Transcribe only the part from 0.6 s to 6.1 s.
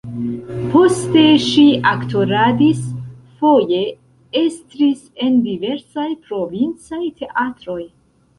Poste ŝi aktoradis, foje estris en diversaj